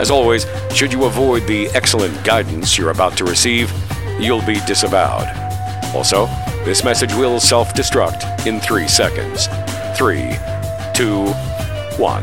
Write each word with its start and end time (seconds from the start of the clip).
As 0.00 0.10
always, 0.10 0.46
should 0.74 0.94
you 0.94 1.04
avoid 1.04 1.46
the 1.46 1.68
excellent 1.74 2.24
guidance 2.24 2.78
you're 2.78 2.88
about 2.88 3.18
to 3.18 3.24
receive, 3.24 3.70
you'll 4.18 4.44
be 4.46 4.58
disavowed. 4.60 5.28
Also, 5.94 6.24
this 6.64 6.82
message 6.82 7.12
will 7.12 7.38
self 7.38 7.74
destruct 7.74 8.46
in 8.46 8.60
three 8.60 8.88
seconds. 8.88 9.46
Three, 9.98 10.38
two, 10.94 11.26
one. 11.98 12.22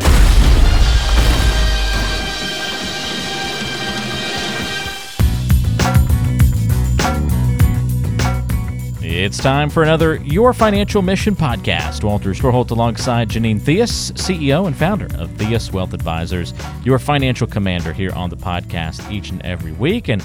It's 9.18 9.40
time 9.40 9.72
for 9.72 9.82
another 9.82 10.18
Your 10.18 10.54
Financial 10.54 11.02
Mission 11.02 11.36
podcast. 11.36 12.04
Walter 12.04 12.36
Storholt 12.36 12.70
alongside 12.70 13.30
Janine 13.30 13.60
Theus, 13.60 14.12
CEO 14.12 14.68
and 14.68 14.78
founder 14.78 15.08
of 15.18 15.32
Theus 15.32 15.72
Wealth 15.74 15.96
Advisors, 15.96 16.54
your 16.84 17.00
financial 17.00 17.48
commander 17.48 17.94
here 17.94 18.14
on 18.14 18.30
the 18.30 18.38
podcast 18.38 19.12
each 19.12 19.32
and 19.32 19.44
every 19.44 19.72
week. 19.72 20.08
And 20.08 20.22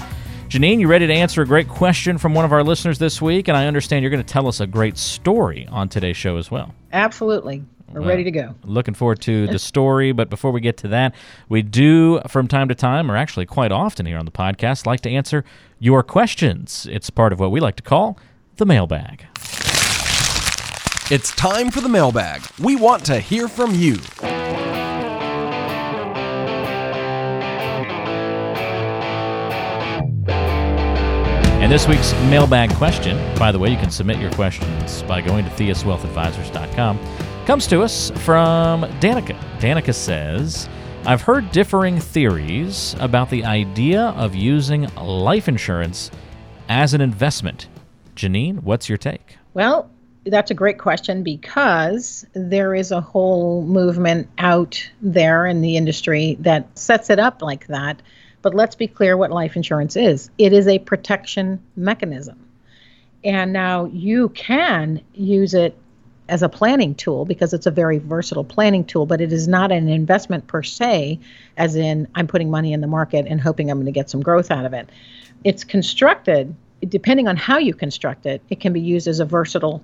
Janine, 0.47 0.79
you 0.79 0.87
ready 0.87 1.07
to 1.07 1.13
answer 1.13 1.41
a 1.41 1.45
great 1.47 1.67
question 1.67 2.19
from 2.19 2.35
one 2.35 2.45
of 2.45 2.51
our 2.51 2.63
listeners 2.63 2.99
this 2.99 3.19
week? 3.19 3.47
And 3.47 3.57
I 3.57 3.65
understand 3.65 4.03
you're 4.03 4.11
going 4.11 4.23
to 4.23 4.31
tell 4.31 4.47
us 4.47 4.59
a 4.59 4.67
great 4.67 4.99
story 4.99 5.67
on 5.71 5.89
today's 5.89 6.15
show 6.15 6.37
as 6.37 6.51
well. 6.51 6.75
Absolutely. 6.91 7.63
We're 7.91 8.01
well, 8.01 8.09
ready 8.09 8.23
to 8.25 8.31
go. 8.31 8.53
Looking 8.63 8.93
forward 8.93 9.21
to 9.21 9.47
the 9.47 9.57
story. 9.73 10.11
But 10.11 10.29
before 10.29 10.51
we 10.51 10.61
get 10.61 10.77
to 10.77 10.87
that, 10.89 11.15
we 11.49 11.63
do, 11.63 12.21
from 12.27 12.47
time 12.47 12.67
to 12.67 12.75
time, 12.75 13.09
or 13.09 13.17
actually 13.17 13.47
quite 13.47 13.71
often 13.71 14.05
here 14.05 14.19
on 14.19 14.25
the 14.25 14.31
podcast, 14.31 14.85
like 14.85 15.01
to 15.01 15.09
answer 15.09 15.43
your 15.79 16.03
questions. 16.03 16.87
It's 16.91 17.09
part 17.09 17.33
of 17.33 17.39
what 17.39 17.49
we 17.49 17.59
like 17.59 17.77
to 17.77 17.83
call 17.83 18.19
the 18.57 18.65
mailbag. 18.65 19.25
It's 21.11 21.31
time 21.35 21.69
for 21.69 21.81
the 21.81 21.89
mailbag. 21.89 22.41
We 22.59 22.75
want 22.75 23.05
to 23.05 23.19
hear 23.19 23.47
from 23.47 23.75
you. 23.75 23.97
And 31.61 31.71
this 31.71 31.87
week's 31.87 32.13
mailbag 32.29 32.71
question, 32.75 33.17
by 33.37 33.51
the 33.51 33.59
way, 33.59 33.69
you 33.69 33.77
can 33.77 33.89
submit 33.89 34.17
your 34.17 34.31
questions 34.31 35.01
by 35.03 35.21
going 35.21 35.45
to 35.45 35.51
theuswealthadvisors.com, 35.51 36.99
comes 37.45 37.67
to 37.67 37.81
us 37.81 38.11
from 38.25 38.83
Danica. 38.99 39.37
Danica 39.59 39.93
says, 39.93 40.67
I've 41.05 41.21
heard 41.21 41.51
differing 41.51 41.99
theories 41.99 42.95
about 42.99 43.29
the 43.29 43.45
idea 43.45 44.01
of 44.01 44.35
using 44.35 44.93
life 44.95 45.47
insurance 45.47 46.11
as 46.69 46.93
an 46.93 47.01
investment 47.01 47.67
Janine, 48.15 48.63
what's 48.63 48.89
your 48.89 48.97
take? 48.97 49.37
Well, 49.53 49.89
that's 50.25 50.51
a 50.51 50.53
great 50.53 50.79
question 50.79 51.23
because 51.23 52.25
there 52.33 52.73
is 52.73 52.91
a 52.91 53.01
whole 53.01 53.63
movement 53.63 54.29
out 54.37 54.89
there 55.01 55.45
in 55.45 55.61
the 55.61 55.75
industry 55.75 56.37
that 56.39 56.77
sets 56.77 57.09
it 57.09 57.19
up 57.19 57.41
like 57.41 57.67
that. 57.67 58.01
But 58.41 58.53
let's 58.53 58.75
be 58.75 58.87
clear 58.87 59.17
what 59.17 59.31
life 59.31 59.55
insurance 59.55 59.95
is 59.95 60.29
it 60.37 60.53
is 60.53 60.67
a 60.67 60.79
protection 60.79 61.61
mechanism. 61.75 62.39
And 63.23 63.53
now 63.53 63.85
you 63.85 64.29
can 64.29 65.01
use 65.13 65.53
it 65.53 65.77
as 66.29 66.41
a 66.41 66.49
planning 66.49 66.95
tool 66.95 67.25
because 67.25 67.53
it's 67.53 67.65
a 67.65 67.71
very 67.71 67.99
versatile 67.99 68.43
planning 68.43 68.85
tool, 68.85 69.05
but 69.05 69.21
it 69.21 69.31
is 69.31 69.47
not 69.47 69.71
an 69.71 69.89
investment 69.89 70.47
per 70.47 70.63
se, 70.63 71.19
as 71.57 71.75
in 71.75 72.07
I'm 72.15 72.27
putting 72.27 72.49
money 72.49 72.73
in 72.73 72.81
the 72.81 72.87
market 72.87 73.25
and 73.27 73.39
hoping 73.41 73.69
I'm 73.69 73.77
going 73.77 73.85
to 73.85 73.91
get 73.91 74.09
some 74.09 74.21
growth 74.21 74.51
out 74.51 74.65
of 74.65 74.73
it. 74.73 74.89
It's 75.43 75.63
constructed 75.63 76.55
depending 76.89 77.27
on 77.27 77.37
how 77.37 77.57
you 77.57 77.73
construct 77.73 78.25
it, 78.25 78.41
it 78.49 78.59
can 78.59 78.73
be 78.73 78.81
used 78.81 79.07
as 79.07 79.19
a 79.19 79.25
versatile 79.25 79.83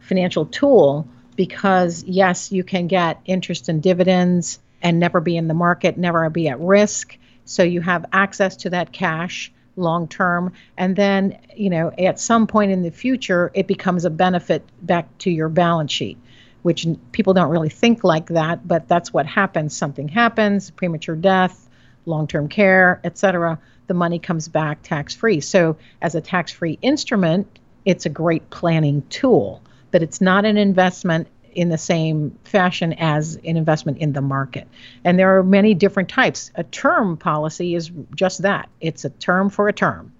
financial 0.00 0.46
tool 0.46 1.06
because, 1.36 2.04
yes, 2.04 2.52
you 2.52 2.64
can 2.64 2.86
get 2.86 3.20
interest 3.24 3.68
and 3.68 3.82
dividends 3.82 4.58
and 4.82 4.98
never 4.98 5.20
be 5.20 5.36
in 5.36 5.48
the 5.48 5.54
market, 5.54 5.96
never 5.96 6.28
be 6.30 6.48
at 6.48 6.60
risk. 6.60 7.16
So 7.44 7.62
you 7.62 7.80
have 7.80 8.06
access 8.12 8.56
to 8.56 8.70
that 8.70 8.92
cash 8.92 9.52
long 9.76 10.08
term. 10.08 10.52
And 10.76 10.96
then, 10.96 11.38
you 11.56 11.70
know, 11.70 11.90
at 11.96 12.20
some 12.20 12.46
point 12.46 12.72
in 12.72 12.82
the 12.82 12.90
future, 12.90 13.50
it 13.54 13.66
becomes 13.66 14.04
a 14.04 14.10
benefit 14.10 14.64
back 14.82 15.16
to 15.18 15.30
your 15.30 15.48
balance 15.48 15.92
sheet, 15.92 16.18
which 16.62 16.86
people 17.12 17.34
don't 17.34 17.50
really 17.50 17.68
think 17.68 18.04
like 18.04 18.26
that, 18.26 18.66
but 18.66 18.88
that's 18.88 19.12
what 19.12 19.26
happens. 19.26 19.76
Something 19.76 20.08
happens, 20.08 20.70
premature 20.70 21.16
death, 21.16 21.68
long 22.06 22.26
term 22.26 22.48
care, 22.48 23.00
et 23.04 23.18
cetera 23.18 23.58
the 23.90 23.94
money 23.94 24.20
comes 24.20 24.46
back 24.46 24.84
tax 24.84 25.16
free. 25.16 25.40
So, 25.40 25.76
as 26.00 26.14
a 26.14 26.20
tax 26.20 26.52
free 26.52 26.78
instrument, 26.80 27.58
it's 27.84 28.06
a 28.06 28.08
great 28.08 28.48
planning 28.48 29.02
tool, 29.10 29.60
but 29.90 30.00
it's 30.00 30.20
not 30.20 30.44
an 30.44 30.56
investment 30.56 31.26
in 31.56 31.70
the 31.70 31.76
same 31.76 32.38
fashion 32.44 32.92
as 32.92 33.34
an 33.34 33.56
investment 33.56 33.98
in 33.98 34.12
the 34.12 34.20
market. 34.20 34.68
And 35.02 35.18
there 35.18 35.36
are 35.36 35.42
many 35.42 35.74
different 35.74 36.08
types. 36.08 36.52
A 36.54 36.62
term 36.62 37.16
policy 37.16 37.74
is 37.74 37.90
just 38.14 38.42
that 38.42 38.68
it's 38.80 39.04
a 39.04 39.10
term 39.10 39.50
for 39.50 39.66
a 39.66 39.72
term. 39.72 40.12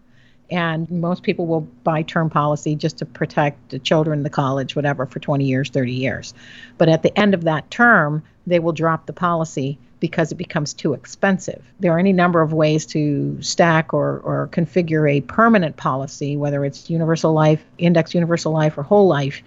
And 0.50 0.91
most 0.91 1.22
people 1.22 1.47
will 1.47 1.61
buy 1.84 2.03
term 2.03 2.28
policy 2.28 2.75
just 2.75 2.99
to 2.99 3.06
protect 3.06 3.71
the 3.71 3.78
children, 3.78 4.22
the 4.22 4.31
college, 4.31 4.75
whatever, 4.75 5.06
for 5.06 5.21
20 5.21 5.44
years, 5.44 5.71
30 5.71 5.93
years. 5.93 6.34
But 6.77 6.88
at 6.88 7.03
the 7.03 7.16
end 7.19 7.34
of 7.34 7.44
that 7.44 7.71
term, 7.71 8.22
they 8.47 8.59
will 8.59 8.72
drop 8.72 9.06
the 9.06 9.12
policy 9.12 9.78
because 10.00 10.33
it 10.33 10.37
becomes 10.37 10.72
too 10.72 10.94
expensive. 10.94 11.62
There 11.78 11.93
are 11.93 11.99
any 11.99 12.12
number 12.12 12.41
of 12.41 12.53
ways 12.53 12.87
to 12.87 13.41
stack 13.43 13.93
or, 13.93 14.19
or 14.21 14.49
configure 14.50 15.09
a 15.10 15.21
permanent 15.21 15.77
policy, 15.77 16.37
whether 16.37 16.65
it's 16.65 16.91
universal 16.91 17.33
life, 17.33 17.62
index 17.78 18.15
universal 18.15 18.53
life, 18.53 18.78
or 18.78 18.83
whole 18.83 19.06
life, 19.06 19.43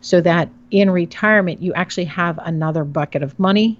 so 0.00 0.20
that 0.22 0.48
in 0.70 0.90
retirement 0.90 1.60
you 1.60 1.74
actually 1.74 2.06
have 2.06 2.38
another 2.38 2.84
bucket 2.84 3.22
of 3.22 3.38
money 3.38 3.78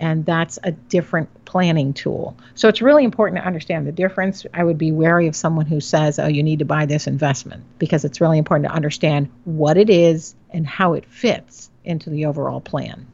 and 0.00 0.24
that's 0.24 0.58
a 0.64 0.72
different 0.72 1.28
planning 1.44 1.92
tool. 1.92 2.36
So 2.54 2.68
it's 2.68 2.82
really 2.82 3.04
important 3.04 3.40
to 3.40 3.46
understand 3.46 3.86
the 3.86 3.92
difference. 3.92 4.44
I 4.54 4.64
would 4.64 4.78
be 4.78 4.90
wary 4.90 5.26
of 5.28 5.36
someone 5.36 5.66
who 5.66 5.80
says, 5.80 6.18
"Oh, 6.18 6.26
you 6.26 6.42
need 6.42 6.58
to 6.58 6.64
buy 6.64 6.86
this 6.86 7.06
investment," 7.06 7.62
because 7.78 8.04
it's 8.04 8.20
really 8.20 8.38
important 8.38 8.68
to 8.68 8.74
understand 8.74 9.28
what 9.44 9.76
it 9.76 9.90
is 9.90 10.34
and 10.50 10.66
how 10.66 10.94
it 10.94 11.04
fits 11.04 11.70
into 11.84 12.10
the 12.10 12.24
overall 12.26 12.60
plan. 12.60 13.06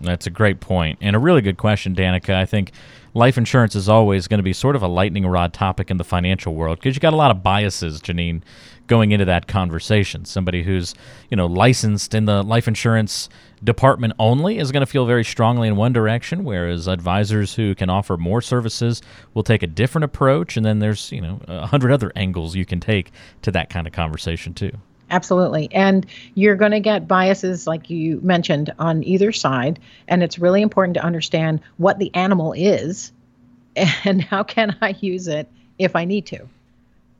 That's 0.00 0.26
a 0.26 0.30
great 0.30 0.60
point 0.60 0.98
and 1.00 1.16
a 1.16 1.18
really 1.18 1.40
good 1.40 1.56
question, 1.56 1.94
Danica. 1.94 2.34
I 2.34 2.44
think 2.44 2.70
life 3.14 3.38
insurance 3.38 3.74
is 3.74 3.88
always 3.88 4.28
going 4.28 4.38
to 4.38 4.44
be 4.44 4.52
sort 4.52 4.76
of 4.76 4.82
a 4.82 4.88
lightning 4.88 5.26
rod 5.26 5.52
topic 5.52 5.90
in 5.90 5.96
the 5.96 6.04
financial 6.04 6.54
world 6.54 6.78
because 6.78 6.94
you 6.94 7.00
got 7.00 7.12
a 7.12 7.16
lot 7.16 7.30
of 7.30 7.42
biases, 7.42 8.00
Janine, 8.00 8.42
going 8.86 9.12
into 9.12 9.24
that 9.24 9.46
conversation. 9.46 10.24
Somebody 10.24 10.62
who's 10.62 10.94
you 11.30 11.36
know 11.36 11.46
licensed 11.46 12.14
in 12.14 12.24
the 12.24 12.42
life 12.42 12.68
insurance 12.68 13.28
department 13.62 14.14
only 14.18 14.58
is 14.58 14.72
going 14.72 14.82
to 14.82 14.86
feel 14.86 15.06
very 15.06 15.24
strongly 15.24 15.68
in 15.68 15.76
one 15.76 15.92
direction, 15.92 16.44
whereas 16.44 16.88
advisors 16.88 17.54
who 17.54 17.74
can 17.74 17.90
offer 17.90 18.16
more 18.16 18.40
services 18.40 19.02
will 19.34 19.42
take 19.42 19.62
a 19.62 19.66
different 19.66 20.04
approach. 20.04 20.56
And 20.56 20.64
then 20.64 20.78
there's 20.78 21.12
you 21.12 21.20
know 21.20 21.40
a 21.46 21.66
hundred 21.66 21.92
other 21.92 22.12
angles 22.16 22.56
you 22.56 22.66
can 22.66 22.80
take 22.80 23.12
to 23.42 23.50
that 23.52 23.70
kind 23.70 23.86
of 23.86 23.92
conversation 23.92 24.54
too. 24.54 24.72
Absolutely. 25.10 25.68
And 25.72 26.06
you're 26.34 26.56
going 26.56 26.72
to 26.72 26.80
get 26.80 27.08
biases, 27.08 27.66
like 27.66 27.88
you 27.88 28.20
mentioned, 28.22 28.72
on 28.78 29.02
either 29.04 29.32
side. 29.32 29.78
And 30.06 30.22
it's 30.22 30.38
really 30.38 30.62
important 30.62 30.94
to 30.94 31.04
understand 31.04 31.60
what 31.78 31.98
the 31.98 32.14
animal 32.14 32.52
is 32.52 33.12
and 34.04 34.22
how 34.22 34.42
can 34.42 34.76
I 34.80 34.94
use 35.00 35.28
it 35.28 35.48
if 35.78 35.96
I 35.96 36.04
need 36.04 36.26
to, 36.26 36.48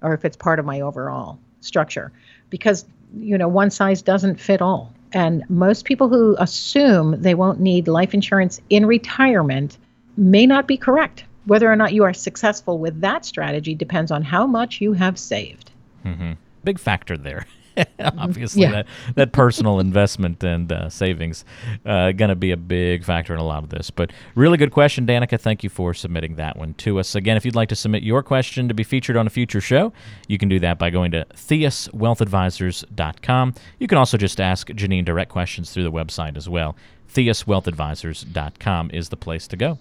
or 0.02 0.14
if 0.14 0.24
it's 0.24 0.36
part 0.36 0.58
of 0.58 0.64
my 0.64 0.80
overall 0.80 1.38
structure. 1.60 2.12
Because, 2.50 2.84
you 3.16 3.38
know, 3.38 3.48
one 3.48 3.70
size 3.70 4.02
doesn't 4.02 4.40
fit 4.40 4.60
all. 4.60 4.92
And 5.12 5.48
most 5.48 5.86
people 5.86 6.08
who 6.08 6.36
assume 6.38 7.22
they 7.22 7.34
won't 7.34 7.60
need 7.60 7.88
life 7.88 8.12
insurance 8.12 8.60
in 8.68 8.84
retirement 8.84 9.78
may 10.16 10.46
not 10.46 10.66
be 10.66 10.76
correct. 10.76 11.24
Whether 11.46 11.70
or 11.72 11.76
not 11.76 11.94
you 11.94 12.04
are 12.04 12.12
successful 12.12 12.78
with 12.78 13.00
that 13.00 13.24
strategy 13.24 13.74
depends 13.74 14.10
on 14.10 14.22
how 14.22 14.46
much 14.46 14.82
you 14.82 14.92
have 14.92 15.18
saved. 15.18 15.70
Mm-hmm. 16.04 16.32
Big 16.62 16.78
factor 16.78 17.16
there. 17.16 17.46
Obviously, 18.18 18.62
Yeah. 18.62 18.70
that, 18.72 18.86
that 19.14 19.32
personal 19.32 19.80
investment 19.80 20.42
and 20.44 20.70
uh, 20.72 20.88
savings 20.88 21.44
uh, 21.84 22.12
going 22.12 22.28
to 22.30 22.36
be 22.36 22.50
a 22.50 22.56
big 22.56 23.04
factor 23.04 23.34
in 23.34 23.40
a 23.40 23.44
lot 23.44 23.62
of 23.64 23.70
this. 23.70 23.90
But 23.90 24.12
really 24.34 24.56
good 24.58 24.72
question, 24.72 25.06
Danica. 25.06 25.38
Thank 25.40 25.62
you 25.62 25.70
for 25.70 25.92
submitting 25.94 26.34
that 26.36 26.56
one 26.56 26.74
to 26.74 26.98
us. 26.98 27.14
Again, 27.14 27.36
if 27.36 27.44
you'd 27.44 27.54
like 27.56 27.68
to 27.70 27.76
submit 27.76 28.02
your 28.02 28.22
question 28.22 28.68
to 28.68 28.74
be 28.74 28.84
featured 28.84 29.16
on 29.16 29.26
a 29.26 29.30
future 29.30 29.60
show, 29.60 29.92
you 30.28 30.38
can 30.38 30.48
do 30.48 30.58
that 30.60 30.78
by 30.78 30.90
going 30.90 31.10
to 31.12 31.24
theuswealthadvisors.com. 31.34 33.54
You 33.78 33.86
can 33.86 33.98
also 33.98 34.16
just 34.16 34.40
ask 34.40 34.68
Janine 34.68 35.04
direct 35.04 35.30
questions 35.30 35.70
through 35.72 35.84
the 35.84 35.92
website 35.92 36.36
as 36.36 36.48
well. 36.48 36.76
theuswealthadvisors.com 37.14 38.90
is 38.92 39.08
the 39.08 39.16
place 39.16 39.46
to 39.48 39.56
go. 39.56 39.78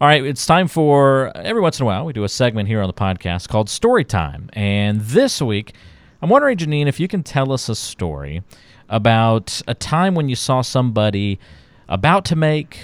All 0.00 0.08
right, 0.08 0.24
it's 0.24 0.46
time 0.46 0.66
for 0.68 1.30
every 1.36 1.60
once 1.62 1.78
in 1.78 1.84
a 1.84 1.86
while 1.86 2.04
we 2.04 2.12
do 2.12 2.24
a 2.24 2.28
segment 2.28 2.66
here 2.68 2.80
on 2.80 2.88
the 2.88 2.92
podcast 2.94 3.48
called 3.48 3.70
Story 3.70 4.04
Time. 4.04 4.50
And 4.52 5.00
this 5.00 5.40
week, 5.40 5.74
I'm 6.22 6.28
wondering, 6.28 6.56
Janine, 6.56 6.86
if 6.86 7.00
you 7.00 7.08
can 7.08 7.24
tell 7.24 7.50
us 7.50 7.68
a 7.68 7.74
story 7.74 8.44
about 8.88 9.60
a 9.66 9.74
time 9.74 10.14
when 10.14 10.28
you 10.28 10.36
saw 10.36 10.60
somebody 10.60 11.40
about 11.88 12.24
to 12.26 12.36
make, 12.36 12.78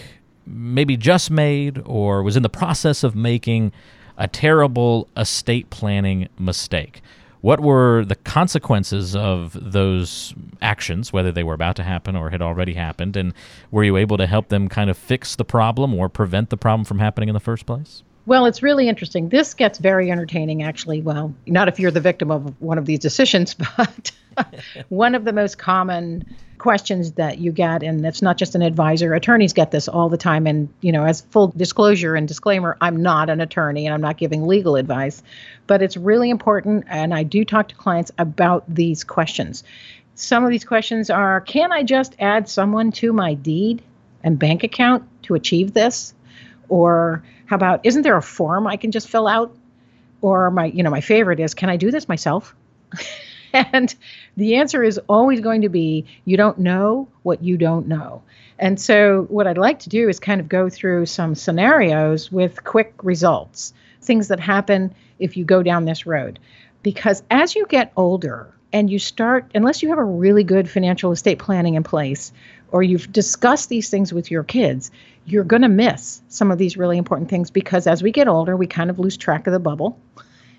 maybe 0.44 0.96
just 0.96 1.30
made, 1.30 1.80
or 1.84 2.24
was 2.24 2.36
in 2.36 2.42
the 2.42 2.48
process 2.48 3.04
of 3.04 3.14
making 3.14 3.70
a 4.16 4.26
terrible 4.26 5.08
estate 5.16 5.70
planning 5.70 6.28
mistake. 6.36 7.00
What 7.40 7.60
were 7.60 8.04
the 8.04 8.16
consequences 8.16 9.14
of 9.14 9.56
those 9.60 10.34
actions, 10.60 11.12
whether 11.12 11.30
they 11.30 11.44
were 11.44 11.54
about 11.54 11.76
to 11.76 11.84
happen 11.84 12.16
or 12.16 12.30
had 12.30 12.42
already 12.42 12.74
happened? 12.74 13.16
And 13.16 13.32
were 13.70 13.84
you 13.84 13.96
able 13.96 14.16
to 14.16 14.26
help 14.26 14.48
them 14.48 14.68
kind 14.68 14.90
of 14.90 14.98
fix 14.98 15.36
the 15.36 15.44
problem 15.44 15.94
or 15.94 16.08
prevent 16.08 16.50
the 16.50 16.56
problem 16.56 16.84
from 16.84 16.98
happening 16.98 17.28
in 17.28 17.34
the 17.34 17.40
first 17.40 17.66
place? 17.66 18.02
Well, 18.28 18.44
it's 18.44 18.62
really 18.62 18.90
interesting. 18.90 19.30
This 19.30 19.54
gets 19.54 19.78
very 19.78 20.10
entertaining, 20.10 20.62
actually. 20.62 21.00
Well, 21.00 21.34
not 21.46 21.68
if 21.68 21.80
you're 21.80 21.90
the 21.90 22.02
victim 22.02 22.30
of 22.30 22.60
one 22.60 22.76
of 22.76 22.84
these 22.84 22.98
decisions, 22.98 23.54
but 23.76 24.12
one 24.90 25.14
of 25.14 25.24
the 25.24 25.32
most 25.32 25.56
common 25.56 26.36
questions 26.58 27.12
that 27.12 27.38
you 27.38 27.52
get, 27.52 27.82
and 27.82 28.04
it's 28.04 28.20
not 28.20 28.36
just 28.36 28.54
an 28.54 28.60
advisor, 28.60 29.14
attorneys 29.14 29.54
get 29.54 29.70
this 29.70 29.88
all 29.88 30.10
the 30.10 30.18
time. 30.18 30.46
And, 30.46 30.68
you 30.82 30.92
know, 30.92 31.06
as 31.06 31.22
full 31.22 31.54
disclosure 31.56 32.14
and 32.14 32.28
disclaimer, 32.28 32.76
I'm 32.82 33.02
not 33.02 33.30
an 33.30 33.40
attorney 33.40 33.86
and 33.86 33.94
I'm 33.94 34.02
not 34.02 34.18
giving 34.18 34.46
legal 34.46 34.76
advice, 34.76 35.22
but 35.66 35.80
it's 35.80 35.96
really 35.96 36.28
important. 36.28 36.84
And 36.86 37.14
I 37.14 37.22
do 37.22 37.46
talk 37.46 37.68
to 37.68 37.76
clients 37.76 38.10
about 38.18 38.62
these 38.68 39.04
questions. 39.04 39.64
Some 40.16 40.44
of 40.44 40.50
these 40.50 40.66
questions 40.66 41.08
are 41.08 41.40
Can 41.40 41.72
I 41.72 41.82
just 41.82 42.14
add 42.18 42.46
someone 42.46 42.92
to 42.92 43.10
my 43.10 43.32
deed 43.32 43.80
and 44.22 44.38
bank 44.38 44.64
account 44.64 45.04
to 45.22 45.34
achieve 45.34 45.72
this? 45.72 46.12
Or 46.68 47.22
how 47.48 47.56
about 47.56 47.80
isn't 47.84 48.02
there 48.02 48.16
a 48.16 48.22
form 48.22 48.66
I 48.66 48.76
can 48.76 48.92
just 48.92 49.08
fill 49.08 49.26
out? 49.26 49.56
Or 50.20 50.50
my, 50.50 50.66
you 50.66 50.82
know, 50.82 50.90
my 50.90 51.00
favorite 51.00 51.40
is 51.40 51.54
can 51.54 51.70
I 51.70 51.76
do 51.76 51.90
this 51.90 52.08
myself? 52.08 52.54
and 53.52 53.94
the 54.36 54.56
answer 54.56 54.84
is 54.84 55.00
always 55.08 55.40
going 55.40 55.62
to 55.62 55.70
be 55.70 56.04
you 56.26 56.36
don't 56.36 56.58
know 56.58 57.08
what 57.22 57.42
you 57.42 57.56
don't 57.56 57.88
know. 57.88 58.22
And 58.58 58.78
so 58.78 59.22
what 59.30 59.46
I'd 59.46 59.56
like 59.56 59.80
to 59.80 59.88
do 59.88 60.08
is 60.10 60.20
kind 60.20 60.40
of 60.40 60.48
go 60.48 60.68
through 60.68 61.06
some 61.06 61.34
scenarios 61.34 62.30
with 62.30 62.64
quick 62.64 62.92
results, 63.02 63.72
things 64.02 64.28
that 64.28 64.40
happen 64.40 64.94
if 65.18 65.36
you 65.38 65.44
go 65.44 65.62
down 65.62 65.86
this 65.86 66.04
road. 66.04 66.38
Because 66.82 67.22
as 67.30 67.54
you 67.54 67.66
get 67.66 67.92
older 67.96 68.52
and 68.74 68.90
you 68.90 68.98
start, 68.98 69.50
unless 69.54 69.82
you 69.82 69.88
have 69.88 69.98
a 69.98 70.04
really 70.04 70.44
good 70.44 70.68
financial 70.68 71.12
estate 71.12 71.38
planning 71.38 71.74
in 71.74 71.82
place, 71.82 72.30
or 72.70 72.82
you've 72.82 73.10
discussed 73.12 73.68
these 73.68 73.90
things 73.90 74.12
with 74.12 74.30
your 74.30 74.44
kids, 74.44 74.90
you're 75.24 75.44
going 75.44 75.62
to 75.62 75.68
miss 75.68 76.22
some 76.28 76.50
of 76.50 76.58
these 76.58 76.76
really 76.76 76.98
important 76.98 77.28
things 77.30 77.50
because 77.50 77.86
as 77.86 78.02
we 78.02 78.12
get 78.12 78.28
older, 78.28 78.56
we 78.56 78.66
kind 78.66 78.90
of 78.90 78.98
lose 78.98 79.16
track 79.16 79.46
of 79.46 79.52
the 79.52 79.58
bubble 79.58 79.98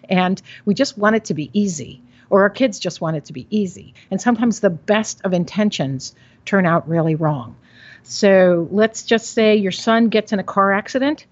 and 0.09 0.41
we 0.65 0.73
just 0.73 0.97
want 0.97 1.15
it 1.15 1.25
to 1.25 1.33
be 1.33 1.49
easy, 1.53 2.01
or 2.29 2.41
our 2.41 2.49
kids 2.49 2.79
just 2.79 2.99
want 2.99 3.15
it 3.15 3.25
to 3.25 3.33
be 3.33 3.45
easy. 3.49 3.93
And 4.09 4.19
sometimes 4.19 4.59
the 4.59 4.69
best 4.69 5.21
of 5.23 5.33
intentions 5.33 6.15
turn 6.45 6.65
out 6.65 6.89
really 6.89 7.15
wrong. 7.15 7.55
So 8.03 8.67
let's 8.71 9.03
just 9.03 9.33
say 9.33 9.55
your 9.55 9.71
son 9.71 10.09
gets 10.09 10.33
in 10.33 10.39
a 10.39 10.43
car 10.43 10.73
accident 10.73 11.25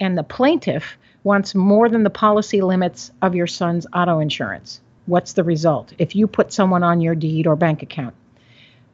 and 0.00 0.18
the 0.18 0.22
plaintiff 0.24 0.98
wants 1.22 1.54
more 1.54 1.88
than 1.88 2.02
the 2.02 2.10
policy 2.10 2.60
limits 2.60 3.12
of 3.22 3.34
your 3.34 3.46
son's 3.46 3.86
auto 3.92 4.18
insurance. 4.18 4.80
What's 5.06 5.32
the 5.32 5.44
result? 5.44 5.92
If 5.98 6.14
you 6.16 6.26
put 6.26 6.52
someone 6.52 6.82
on 6.82 7.00
your 7.00 7.14
deed 7.14 7.46
or 7.46 7.56
bank 7.56 7.82
account, 7.82 8.14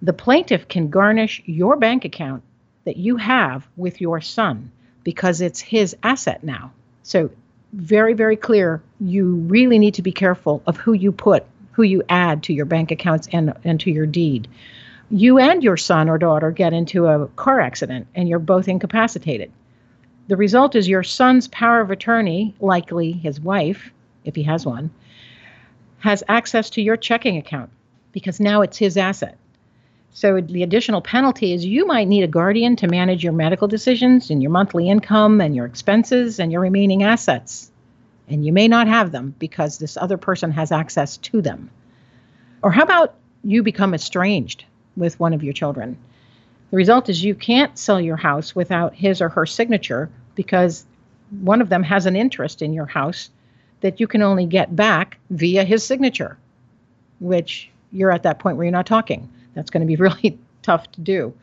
the 0.04 0.12
plaintiff 0.12 0.68
can 0.68 0.90
garnish 0.90 1.42
your 1.46 1.76
bank 1.76 2.04
account 2.04 2.42
that 2.84 2.98
you 2.98 3.16
have 3.16 3.66
with 3.76 4.02
your 4.02 4.20
son 4.20 4.70
because 5.02 5.40
it's 5.40 5.60
his 5.60 5.96
asset 6.02 6.44
now. 6.44 6.72
So, 7.02 7.30
very, 7.72 8.12
very 8.12 8.36
clear. 8.36 8.82
You 9.00 9.36
really 9.36 9.78
need 9.78 9.94
to 9.94 10.02
be 10.02 10.12
careful 10.12 10.62
of 10.66 10.76
who 10.76 10.92
you 10.92 11.10
put, 11.10 11.44
who 11.72 11.82
you 11.82 12.02
add 12.10 12.42
to 12.44 12.52
your 12.52 12.66
bank 12.66 12.90
accounts 12.90 13.28
and, 13.32 13.54
and 13.64 13.80
to 13.80 13.90
your 13.90 14.04
deed. 14.04 14.46
You 15.10 15.38
and 15.38 15.64
your 15.64 15.78
son 15.78 16.10
or 16.10 16.18
daughter 16.18 16.50
get 16.50 16.74
into 16.74 17.06
a 17.06 17.26
car 17.28 17.60
accident 17.60 18.06
and 18.14 18.28
you're 18.28 18.38
both 18.38 18.68
incapacitated. 18.68 19.50
The 20.28 20.36
result 20.36 20.76
is 20.76 20.86
your 20.86 21.02
son's 21.02 21.48
power 21.48 21.80
of 21.80 21.90
attorney, 21.90 22.54
likely 22.60 23.12
his 23.12 23.40
wife, 23.40 23.90
if 24.24 24.34
he 24.34 24.42
has 24.42 24.66
one, 24.66 24.90
has 26.00 26.22
access 26.28 26.68
to 26.70 26.82
your 26.82 26.98
checking 26.98 27.38
account 27.38 27.70
because 28.12 28.38
now 28.38 28.60
it's 28.60 28.76
his 28.76 28.98
asset. 28.98 29.38
So 30.16 30.40
the 30.40 30.62
additional 30.62 31.02
penalty 31.02 31.52
is 31.52 31.66
you 31.66 31.86
might 31.86 32.06
need 32.06 32.22
a 32.22 32.28
guardian 32.28 32.76
to 32.76 32.86
manage 32.86 33.24
your 33.24 33.32
medical 33.32 33.66
decisions 33.66 34.30
and 34.30 34.40
your 34.40 34.52
monthly 34.52 34.88
income 34.88 35.40
and 35.40 35.56
your 35.56 35.66
expenses 35.66 36.38
and 36.38 36.52
your 36.52 36.60
remaining 36.60 37.02
assets. 37.02 37.72
And 38.28 38.46
you 38.46 38.52
may 38.52 38.68
not 38.68 38.86
have 38.86 39.10
them 39.10 39.34
because 39.40 39.76
this 39.76 39.96
other 39.96 40.16
person 40.16 40.52
has 40.52 40.70
access 40.70 41.16
to 41.16 41.42
them. 41.42 41.68
Or 42.62 42.70
how 42.70 42.84
about 42.84 43.16
you 43.42 43.64
become 43.64 43.92
estranged 43.92 44.64
with 44.96 45.18
one 45.18 45.34
of 45.34 45.42
your 45.42 45.52
children? 45.52 45.98
The 46.70 46.76
result 46.76 47.08
is 47.08 47.24
you 47.24 47.34
can't 47.34 47.76
sell 47.76 48.00
your 48.00 48.16
house 48.16 48.54
without 48.54 48.94
his 48.94 49.20
or 49.20 49.30
her 49.30 49.46
signature 49.46 50.10
because 50.36 50.86
one 51.40 51.60
of 51.60 51.70
them 51.70 51.82
has 51.82 52.06
an 52.06 52.14
interest 52.14 52.62
in 52.62 52.72
your 52.72 52.86
house 52.86 53.30
that 53.80 53.98
you 53.98 54.06
can 54.06 54.22
only 54.22 54.46
get 54.46 54.76
back 54.76 55.18
via 55.30 55.64
his 55.64 55.84
signature, 55.84 56.38
which 57.18 57.68
you're 57.90 58.12
at 58.12 58.22
that 58.22 58.38
point 58.38 58.56
where 58.56 58.64
you're 58.64 58.72
not 58.72 58.86
talking. 58.86 59.28
That's 59.54 59.70
going 59.70 59.80
to 59.80 59.86
be 59.86 59.96
really 60.02 60.38
tough 60.62 60.90
to 60.92 61.00
do. 61.00 61.34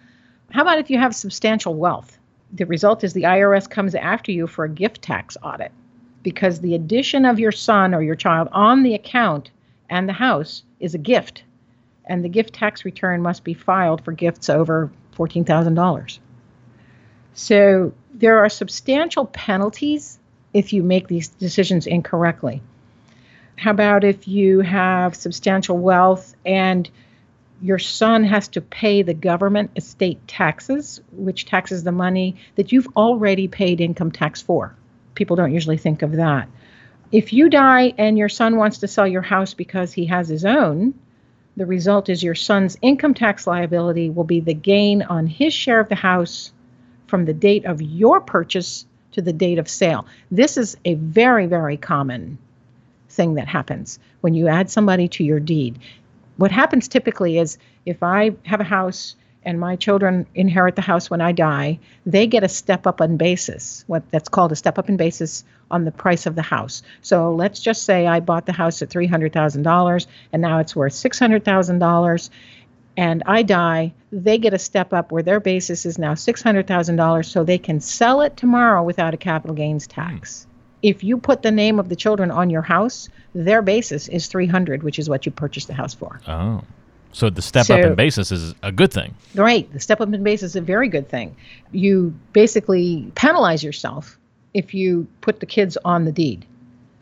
How 0.51 0.61
about 0.61 0.79
if 0.79 0.89
you 0.89 0.99
have 0.99 1.15
substantial 1.15 1.73
wealth? 1.73 2.17
The 2.53 2.65
result 2.65 3.03
is 3.03 3.13
the 3.13 3.23
IRS 3.23 3.69
comes 3.69 3.95
after 3.95 4.31
you 4.31 4.47
for 4.47 4.65
a 4.65 4.69
gift 4.69 5.01
tax 5.01 5.37
audit 5.41 5.71
because 6.23 6.59
the 6.59 6.75
addition 6.75 7.25
of 7.25 7.39
your 7.39 7.51
son 7.51 7.93
or 7.95 8.03
your 8.03 8.15
child 8.15 8.49
on 8.51 8.83
the 8.83 8.93
account 8.93 9.51
and 9.89 10.07
the 10.07 10.13
house 10.13 10.63
is 10.79 10.93
a 10.93 10.99
gift. 10.99 11.43
And 12.05 12.23
the 12.23 12.29
gift 12.29 12.53
tax 12.53 12.83
return 12.83 13.21
must 13.21 13.43
be 13.43 13.53
filed 13.53 14.03
for 14.03 14.11
gifts 14.11 14.49
over 14.49 14.91
$14,000. 15.15 16.19
So 17.33 17.93
there 18.13 18.39
are 18.39 18.49
substantial 18.49 19.25
penalties 19.27 20.19
if 20.53 20.73
you 20.73 20.83
make 20.83 21.07
these 21.07 21.29
decisions 21.29 21.87
incorrectly. 21.87 22.61
How 23.55 23.71
about 23.71 24.03
if 24.03 24.27
you 24.27 24.59
have 24.61 25.15
substantial 25.15 25.77
wealth 25.77 26.35
and 26.45 26.89
your 27.61 27.79
son 27.79 28.23
has 28.23 28.47
to 28.49 28.61
pay 28.61 29.01
the 29.01 29.13
government 29.13 29.71
estate 29.75 30.27
taxes, 30.27 31.01
which 31.11 31.45
taxes 31.45 31.83
the 31.83 31.91
money 31.91 32.35
that 32.55 32.71
you've 32.71 32.87
already 32.95 33.47
paid 33.47 33.81
income 33.81 34.11
tax 34.11 34.41
for? 34.41 34.75
People 35.15 35.35
don't 35.35 35.53
usually 35.53 35.77
think 35.77 36.01
of 36.01 36.13
that. 36.13 36.47
If 37.11 37.33
you 37.33 37.49
die 37.49 37.93
and 37.97 38.17
your 38.17 38.29
son 38.29 38.55
wants 38.55 38.79
to 38.79 38.87
sell 38.87 39.07
your 39.07 39.21
house 39.21 39.53
because 39.53 39.91
he 39.93 40.05
has 40.05 40.27
his 40.27 40.45
own, 40.45 40.93
the 41.57 41.65
result 41.65 42.09
is 42.09 42.23
your 42.23 42.35
son's 42.35 42.77
income 42.81 43.13
tax 43.13 43.45
liability 43.45 44.09
will 44.09 44.23
be 44.23 44.39
the 44.39 44.53
gain 44.53 45.01
on 45.01 45.27
his 45.27 45.53
share 45.53 45.81
of 45.81 45.89
the 45.89 45.95
house 45.95 46.53
from 47.07 47.25
the 47.25 47.33
date 47.33 47.65
of 47.65 47.81
your 47.81 48.21
purchase 48.21 48.85
to 49.11 49.21
the 49.21 49.33
date 49.33 49.59
of 49.59 49.67
sale. 49.67 50.05
This 50.31 50.57
is 50.57 50.77
a 50.85 50.93
very, 50.93 51.45
very 51.45 51.75
common 51.75 52.37
thing 53.09 53.33
that 53.33 53.49
happens 53.49 53.99
when 54.21 54.33
you 54.33 54.47
add 54.47 54.69
somebody 54.71 55.09
to 55.09 55.23
your 55.23 55.41
deed. 55.41 55.77
What 56.37 56.51
happens 56.51 56.87
typically 56.87 57.37
is 57.37 57.57
if 57.85 58.03
I 58.03 58.31
have 58.43 58.61
a 58.61 58.65
house 58.65 59.15
and 59.43 59.59
my 59.59 59.75
children 59.75 60.27
inherit 60.35 60.75
the 60.75 60.81
house 60.81 61.09
when 61.09 61.21
I 61.21 61.31
die, 61.31 61.79
they 62.05 62.27
get 62.27 62.43
a 62.43 62.49
step 62.49 62.85
up 62.85 63.01
in 63.01 63.17
basis, 63.17 63.83
what 63.87 64.09
that's 64.11 64.29
called 64.29 64.51
a 64.51 64.55
step 64.55 64.77
up 64.77 64.87
in 64.87 64.97
basis 64.97 65.43
on 65.71 65.85
the 65.85 65.91
price 65.91 66.25
of 66.25 66.35
the 66.35 66.41
house. 66.41 66.83
So 67.01 67.33
let's 67.33 67.59
just 67.59 67.83
say 67.83 68.05
I 68.05 68.19
bought 68.19 68.45
the 68.45 68.51
house 68.51 68.81
at 68.81 68.89
$300,000 68.89 70.07
and 70.31 70.41
now 70.41 70.59
it's 70.59 70.75
worth 70.75 70.93
$600,000 70.93 72.29
and 72.97 73.23
I 73.25 73.41
die, 73.41 73.93
they 74.11 74.37
get 74.37 74.53
a 74.53 74.59
step 74.59 74.93
up 74.93 75.11
where 75.11 75.23
their 75.23 75.39
basis 75.39 75.85
is 75.85 75.97
now 75.97 76.13
$600,000 76.13 77.25
so 77.25 77.43
they 77.43 77.57
can 77.57 77.79
sell 77.79 78.21
it 78.21 78.35
tomorrow 78.37 78.83
without 78.83 79.13
a 79.13 79.17
capital 79.17 79.55
gains 79.55 79.87
tax. 79.87 80.45
Hmm. 80.45 80.50
If 80.81 81.03
you 81.03 81.17
put 81.17 81.43
the 81.43 81.51
name 81.51 81.79
of 81.79 81.89
the 81.89 81.95
children 81.95 82.31
on 82.31 82.49
your 82.49 82.61
house, 82.61 83.09
their 83.35 83.61
basis 83.61 84.07
is 84.07 84.27
300, 84.27 84.83
which 84.83 84.97
is 84.97 85.09
what 85.09 85.25
you 85.25 85.31
purchased 85.31 85.67
the 85.67 85.73
house 85.73 85.93
for. 85.93 86.19
Oh. 86.27 86.63
So 87.13 87.29
the 87.29 87.41
step 87.41 87.69
up 87.69 87.79
in 87.79 87.95
basis 87.95 88.31
is 88.31 88.55
a 88.63 88.71
good 88.71 88.91
thing. 88.91 89.13
Right. 89.35 89.71
The 89.71 89.79
step 89.79 89.99
up 90.01 90.11
in 90.13 90.23
basis 90.23 90.51
is 90.51 90.55
a 90.55 90.61
very 90.61 90.87
good 90.87 91.09
thing. 91.09 91.35
You 91.71 92.13
basically 92.31 93.11
penalize 93.15 93.63
yourself 93.63 94.17
if 94.53 94.73
you 94.73 95.07
put 95.19 95.39
the 95.39 95.45
kids 95.45 95.77
on 95.83 96.05
the 96.05 96.11
deed. 96.11 96.45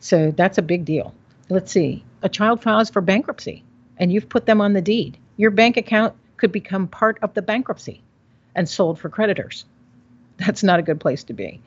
So 0.00 0.32
that's 0.32 0.58
a 0.58 0.62
big 0.62 0.84
deal. 0.84 1.14
Let's 1.48 1.70
see. 1.70 2.04
A 2.22 2.28
child 2.28 2.62
files 2.62 2.90
for 2.90 3.00
bankruptcy 3.00 3.62
and 3.98 4.12
you've 4.12 4.28
put 4.28 4.46
them 4.46 4.60
on 4.60 4.72
the 4.72 4.82
deed. 4.82 5.16
Your 5.36 5.50
bank 5.50 5.76
account 5.76 6.14
could 6.36 6.52
become 6.52 6.88
part 6.88 7.18
of 7.22 7.34
the 7.34 7.42
bankruptcy 7.42 8.02
and 8.54 8.68
sold 8.68 8.98
for 8.98 9.08
creditors. 9.08 9.64
That's 10.38 10.62
not 10.62 10.78
a 10.78 10.82
good 10.82 10.98
place 10.98 11.22
to 11.24 11.34
be. 11.34 11.60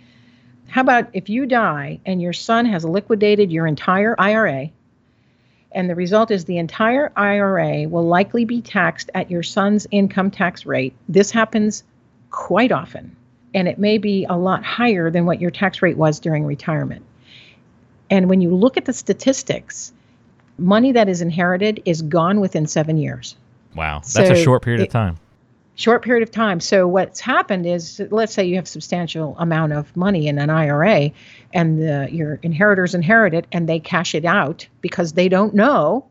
How 0.68 0.82
about 0.82 1.10
if 1.14 1.30
you 1.30 1.46
die 1.46 2.00
and 2.06 2.22
your 2.22 2.34
son 2.34 2.66
has 2.66 2.84
liquidated 2.84 3.52
your 3.52 3.68
entire 3.68 4.16
IRA, 4.20 4.70
and 5.72 5.90
the 5.90 5.96
result 5.96 6.32
is 6.32 6.46
the 6.46 6.58
entire 6.58 7.12
IRA 7.16 7.88
will 7.88 8.08
likely 8.08 8.46
be 8.46 8.62
taxed 8.62 9.10
at 9.14 9.32
your 9.32 9.44
son's 9.44 9.88
income 9.92 10.32
tax 10.32 10.66
rate? 10.66 10.94
This 11.10 11.32
happens 11.32 11.84
quite 12.30 12.72
often, 12.72 13.16
and 13.54 13.68
it 13.68 13.80
may 13.80 13.98
be 13.98 14.26
a 14.26 14.38
lot 14.38 14.64
higher 14.64 15.10
than 15.10 15.26
what 15.26 15.42
your 15.42 15.52
tax 15.52 15.82
rate 15.82 15.98
was 15.98 16.20
during 16.20 16.46
retirement. 16.46 17.06
And 18.10 18.30
when 18.30 18.42
you 18.42 18.56
look 18.56 18.78
at 18.78 18.86
the 18.86 18.94
statistics, 18.94 19.94
money 20.58 20.92
that 20.92 21.10
is 21.10 21.22
inherited 21.22 21.82
is 21.86 22.02
gone 22.02 22.40
within 22.40 22.68
seven 22.68 22.98
years. 22.98 23.36
Wow, 23.76 24.00
that's 24.00 24.14
so 24.14 24.32
a 24.32 24.36
short 24.36 24.62
period 24.62 24.82
it, 24.82 24.88
of 24.88 24.94
time. 24.94 25.18
Short 25.76 26.04
period 26.04 26.22
of 26.22 26.32
time. 26.32 26.60
So 26.60 26.88
what's 26.88 27.20
happened 27.20 27.66
is, 27.66 28.02
let's 28.12 28.34
say 28.34 28.46
you 28.46 28.56
have 28.58 28.68
substantial 28.68 29.36
amount 29.40 29.74
of 29.74 29.96
money 29.98 30.28
in 30.28 30.38
an 30.38 30.50
IRA, 30.50 31.12
and 31.52 31.82
the, 31.82 32.08
your 32.12 32.40
inheritors 32.44 32.94
inherit 32.94 33.34
it, 33.34 33.48
and 33.52 33.68
they 33.68 33.80
cash 33.80 34.14
it 34.14 34.26
out 34.26 34.68
because 34.82 35.14
they 35.14 35.30
don't 35.30 35.56
know 35.56 36.06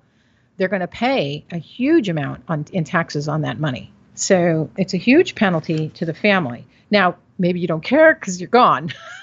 they're 0.56 0.68
going 0.68 0.80
to 0.80 0.86
pay 0.86 1.44
a 1.50 1.58
huge 1.58 2.08
amount 2.08 2.42
on 2.48 2.64
in 2.72 2.84
taxes 2.84 3.28
on 3.28 3.42
that 3.42 3.58
money. 3.58 3.92
So 4.14 4.70
it's 4.76 4.94
a 4.94 4.98
huge 4.98 5.34
penalty 5.34 5.88
to 5.90 6.04
the 6.04 6.14
family. 6.14 6.66
Now, 6.90 7.16
maybe 7.38 7.60
you 7.60 7.66
don't 7.66 7.82
care 7.82 8.14
because 8.14 8.40
you're 8.40 8.48
gone. 8.48 8.92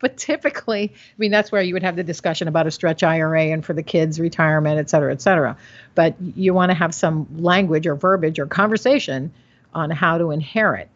but 0.00 0.16
typically, 0.16 0.92
I 0.94 1.14
mean, 1.18 1.30
that's 1.30 1.50
where 1.50 1.62
you 1.62 1.74
would 1.74 1.82
have 1.82 1.96
the 1.96 2.04
discussion 2.04 2.48
about 2.48 2.66
a 2.66 2.70
stretch 2.70 3.02
IRA 3.02 3.46
and 3.46 3.64
for 3.64 3.72
the 3.72 3.82
kids' 3.82 4.20
retirement, 4.20 4.78
et 4.78 4.90
cetera, 4.90 5.12
et 5.12 5.20
cetera. 5.20 5.56
But 5.94 6.16
you 6.20 6.54
want 6.54 6.70
to 6.70 6.74
have 6.74 6.94
some 6.94 7.26
language 7.38 7.86
or 7.86 7.94
verbiage 7.94 8.38
or 8.38 8.46
conversation 8.46 9.32
on 9.74 9.90
how 9.90 10.18
to 10.18 10.30
inherit 10.30 10.88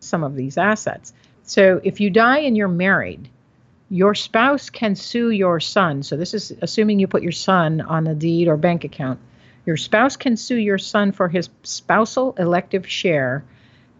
some 0.00 0.24
of 0.24 0.34
these 0.34 0.58
assets. 0.58 1.12
So 1.44 1.80
if 1.82 2.00
you 2.00 2.10
die 2.10 2.40
and 2.40 2.56
you're 2.56 2.68
married, 2.68 3.28
your 3.88 4.14
spouse 4.14 4.70
can 4.70 4.96
sue 4.96 5.30
your 5.30 5.60
son. 5.60 6.02
So 6.02 6.16
this 6.16 6.34
is 6.34 6.52
assuming 6.62 6.98
you 6.98 7.06
put 7.06 7.22
your 7.22 7.32
son 7.32 7.80
on 7.80 8.06
a 8.06 8.14
deed 8.14 8.48
or 8.48 8.56
bank 8.56 8.84
account. 8.84 9.20
Your 9.66 9.76
spouse 9.76 10.16
can 10.16 10.36
sue 10.36 10.56
your 10.56 10.78
son 10.78 11.12
for 11.12 11.28
his 11.28 11.50
spousal 11.62 12.34
elective 12.38 12.88
share 12.88 13.44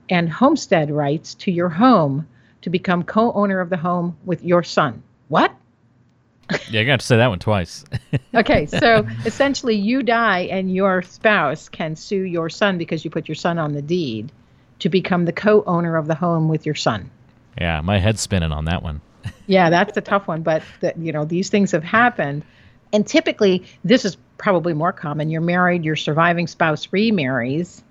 and 0.09 0.29
homestead 0.29 0.91
rights 0.91 1.35
to 1.35 1.53
your 1.53 1.69
home 1.69 2.27
to 2.63 2.71
become 2.71 3.03
co 3.03 3.33
owner 3.33 3.61
of 3.61 3.71
the 3.71 3.77
home 3.77 4.17
with 4.25 4.43
your 4.43 4.63
son. 4.63 5.03
What? 5.29 5.55
yeah, 6.71 6.81
I 6.81 6.85
got 6.85 7.01
to 7.01 7.07
say 7.07 7.17
that 7.17 7.29
one 7.29 7.39
twice. 7.39 7.85
okay, 8.35 8.67
so 8.67 9.07
essentially, 9.25 9.77
you 9.77 10.03
die 10.03 10.41
and 10.41 10.75
your 10.75 11.03
spouse 11.03 11.69
can 11.69 11.97
sue 11.97 12.23
your 12.23 12.49
son 12.49 12.79
because 12.79 13.05
you 13.05 13.11
put 13.11 13.29
your 13.29 13.35
son 13.35 13.59
on 13.59 13.73
the 13.73 13.83
deed 13.83 14.33
to 14.81 14.89
become 14.89 15.25
the 15.25 15.33
co 15.33 15.63
owner 15.67 15.97
of 15.97 16.07
the 16.07 16.15
home 16.15 16.49
with 16.49 16.67
your 16.67 16.75
son. 16.75 17.11
Yeah, 17.59 17.81
my 17.83 17.99
head's 17.99 18.21
spinning 18.21 18.53
on 18.53 18.65
that 18.67 18.83
one. 18.83 19.01
yeah, 19.47 19.71
that's 19.71 19.97
a 19.97 20.01
tough 20.01 20.27
one, 20.27 20.43
but 20.43 20.63
the, 20.81 20.93
you 20.99 21.13
know 21.13 21.25
these 21.25 21.51
things 21.51 21.71
have 21.73 21.85
happened, 21.85 22.45
and 22.93 23.07
typically 23.07 23.65
this 23.85 24.05
is 24.05 24.17
probably 24.39 24.75
more 24.75 24.93
common. 24.93 25.31
You're 25.31 25.41
married, 25.41 25.85
your 25.85 25.97
surviving 25.97 26.47
spouse 26.47 26.89
remarries. 26.93 27.83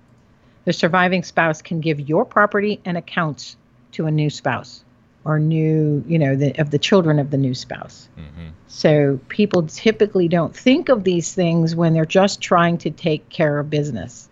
The 0.64 0.72
surviving 0.72 1.24
spouse 1.24 1.60
can 1.60 1.80
give 1.80 1.98
your 1.98 2.24
property 2.24 2.80
and 2.84 2.96
accounts 2.96 3.56
to 3.92 4.06
a 4.06 4.10
new 4.10 4.30
spouse 4.30 4.84
or 5.24 5.38
new, 5.38 6.02
you 6.06 6.18
know, 6.18 6.34
the, 6.34 6.58
of 6.60 6.70
the 6.70 6.78
children 6.78 7.18
of 7.18 7.30
the 7.30 7.36
new 7.36 7.54
spouse. 7.54 8.08
Mm-hmm. 8.18 8.48
So 8.66 9.20
people 9.28 9.66
typically 9.66 10.28
don't 10.28 10.54
think 10.54 10.88
of 10.88 11.04
these 11.04 11.32
things 11.32 11.76
when 11.76 11.92
they're 11.92 12.04
just 12.04 12.40
trying 12.40 12.78
to 12.78 12.90
take 12.90 13.28
care 13.28 13.58
of 13.58 13.70
business. 13.70 14.28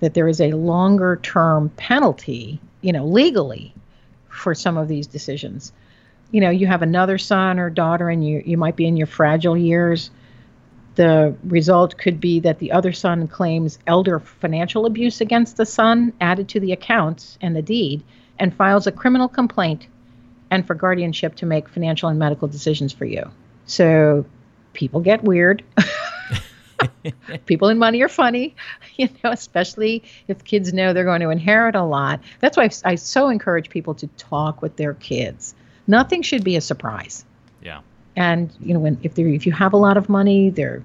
That 0.00 0.14
there 0.14 0.28
is 0.28 0.40
a 0.40 0.52
longer 0.52 1.16
term 1.22 1.70
penalty, 1.70 2.60
you 2.80 2.92
know, 2.92 3.06
legally 3.06 3.74
for 4.28 4.54
some 4.54 4.76
of 4.76 4.88
these 4.88 5.06
decisions. 5.06 5.72
You 6.30 6.40
know, 6.40 6.50
you 6.50 6.66
have 6.66 6.82
another 6.82 7.16
son 7.16 7.58
or 7.58 7.70
daughter 7.70 8.08
and 8.08 8.26
you 8.26 8.42
you 8.44 8.56
might 8.56 8.76
be 8.76 8.86
in 8.86 8.96
your 8.96 9.06
fragile 9.06 9.56
years. 9.56 10.10
The 10.96 11.34
result 11.44 11.96
could 11.96 12.20
be 12.20 12.38
that 12.40 12.58
the 12.58 12.70
other 12.70 12.92
son 12.92 13.26
claims 13.26 13.78
elder 13.86 14.20
financial 14.20 14.86
abuse 14.86 15.20
against 15.20 15.56
the 15.56 15.66
son 15.66 16.12
added 16.20 16.48
to 16.50 16.60
the 16.60 16.72
accounts 16.72 17.36
and 17.40 17.56
the 17.56 17.62
deed 17.62 18.04
and 18.38 18.54
files 18.54 18.86
a 18.86 18.92
criminal 18.92 19.28
complaint 19.28 19.86
and 20.50 20.66
for 20.66 20.74
guardianship 20.74 21.36
to 21.36 21.46
make 21.46 21.68
financial 21.68 22.08
and 22.08 22.18
medical 22.18 22.48
decisions 22.48 22.92
for 22.92 23.04
you. 23.04 23.30
So 23.66 24.24
people 24.72 25.00
get 25.00 25.24
weird. 25.24 25.62
people 27.46 27.68
in 27.68 27.78
money 27.78 28.02
are 28.02 28.08
funny, 28.08 28.54
you 28.96 29.08
know, 29.22 29.30
especially 29.30 30.02
if 30.28 30.44
kids 30.44 30.72
know 30.72 30.92
they're 30.92 31.04
going 31.04 31.20
to 31.20 31.30
inherit 31.30 31.74
a 31.74 31.84
lot. 31.84 32.20
That's 32.40 32.56
why 32.56 32.70
I 32.84 32.96
so 32.96 33.28
encourage 33.28 33.70
people 33.70 33.94
to 33.96 34.06
talk 34.06 34.62
with 34.62 34.76
their 34.76 34.94
kids. 34.94 35.54
Nothing 35.86 36.22
should 36.22 36.44
be 36.44 36.56
a 36.56 36.60
surprise. 36.60 37.24
Yeah. 37.62 37.80
And 38.16 38.52
you 38.60 38.74
know, 38.74 38.80
when 38.80 38.98
if 39.02 39.14
they 39.14 39.22
if 39.22 39.46
you 39.46 39.52
have 39.52 39.72
a 39.72 39.76
lot 39.76 39.96
of 39.96 40.08
money, 40.08 40.50
they're 40.50 40.84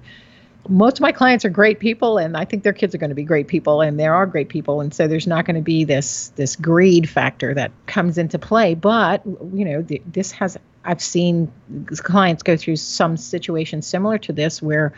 most 0.68 0.98
of 0.98 1.00
my 1.00 1.12
clients 1.12 1.44
are 1.44 1.50
great 1.50 1.80
people 1.80 2.18
and 2.18 2.36
i 2.36 2.44
think 2.44 2.62
their 2.62 2.72
kids 2.72 2.94
are 2.94 2.98
going 2.98 3.10
to 3.10 3.14
be 3.14 3.24
great 3.24 3.48
people 3.48 3.80
and 3.80 3.98
there 3.98 4.14
are 4.14 4.26
great 4.26 4.48
people 4.48 4.80
and 4.80 4.92
so 4.92 5.08
there's 5.08 5.26
not 5.26 5.44
going 5.44 5.56
to 5.56 5.62
be 5.62 5.84
this 5.84 6.28
this 6.36 6.56
greed 6.56 7.08
factor 7.08 7.54
that 7.54 7.70
comes 7.86 8.18
into 8.18 8.38
play 8.38 8.74
but 8.74 9.22
you 9.26 9.64
know 9.64 9.82
this 10.06 10.30
has 10.32 10.58
i've 10.84 11.02
seen 11.02 11.50
clients 11.96 12.42
go 12.42 12.56
through 12.56 12.76
some 12.76 13.16
situations 13.16 13.86
similar 13.86 14.18
to 14.18 14.32
this 14.32 14.60
where 14.60 14.92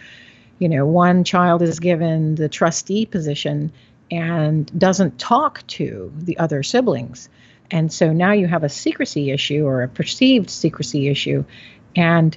you 0.58 0.68
know 0.68 0.84
one 0.84 1.24
child 1.24 1.62
is 1.62 1.78
given 1.80 2.34
the 2.34 2.48
trustee 2.48 3.06
position 3.06 3.72
and 4.12 4.78
doesn't 4.78 5.18
talk 5.18 5.66
to 5.68 6.12
the 6.18 6.36
other 6.36 6.62
siblings. 6.62 7.30
And 7.70 7.90
so 7.90 8.12
now 8.12 8.32
you 8.32 8.46
have 8.46 8.62
a 8.62 8.68
secrecy 8.68 9.30
issue 9.30 9.64
or 9.64 9.82
a 9.82 9.88
perceived 9.88 10.50
secrecy 10.50 11.08
issue 11.08 11.44
and 11.96 12.36